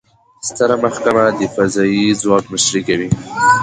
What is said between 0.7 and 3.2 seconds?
محکمه د قضایي ځواک مشري کوي